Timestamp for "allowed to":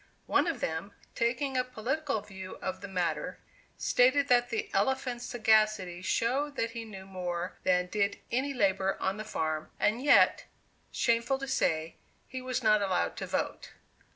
12.81-13.27